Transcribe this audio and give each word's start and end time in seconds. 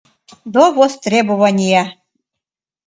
«До 0.53 0.63
востребования». 0.77 1.83